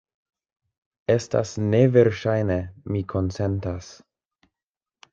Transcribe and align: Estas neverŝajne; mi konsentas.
Estas 1.15 1.51
neverŝajne; 1.75 2.59
mi 2.95 3.07
konsentas. 3.15 3.95